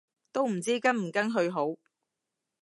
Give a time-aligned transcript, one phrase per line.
[0.31, 1.75] 都唔知跟唔跟去好